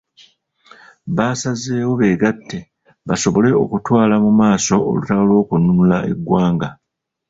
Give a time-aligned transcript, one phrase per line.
[1.17, 2.59] Basazewo beegatte
[3.07, 6.69] basobole okutwala mu maaso olutalo lw'okununula eggwanga.